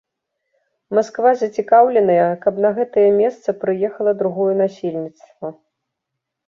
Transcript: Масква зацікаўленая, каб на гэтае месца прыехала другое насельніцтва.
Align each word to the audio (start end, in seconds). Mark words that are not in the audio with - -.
Масква 0.99 1.33
зацікаўленая, 1.41 2.25
каб 2.47 2.55
на 2.65 2.73
гэтае 2.81 3.07
месца 3.21 3.49
прыехала 3.67 4.11
другое 4.25 4.53
насельніцтва. 4.65 5.47